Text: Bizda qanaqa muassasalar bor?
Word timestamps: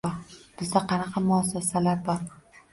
Bizda 0.61 0.81
qanaqa 0.93 1.25
muassasalar 1.27 2.05
bor? 2.11 2.29